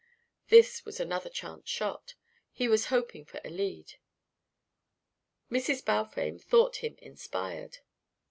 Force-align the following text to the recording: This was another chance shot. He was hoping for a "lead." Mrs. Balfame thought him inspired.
This 0.47 0.83
was 0.83 0.99
another 0.99 1.29
chance 1.29 1.69
shot. 1.69 2.15
He 2.51 2.67
was 2.67 2.87
hoping 2.87 3.23
for 3.23 3.39
a 3.45 3.51
"lead." 3.51 3.97
Mrs. 5.51 5.85
Balfame 5.85 6.39
thought 6.39 6.77
him 6.77 6.95
inspired. 6.97 7.77